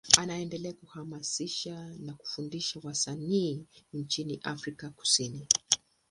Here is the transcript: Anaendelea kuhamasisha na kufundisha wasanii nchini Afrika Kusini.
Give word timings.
Anaendelea 0.17 0.73
kuhamasisha 0.73 1.95
na 1.99 2.13
kufundisha 2.13 2.79
wasanii 2.83 3.65
nchini 3.93 4.39
Afrika 4.43 4.89
Kusini. 4.89 5.47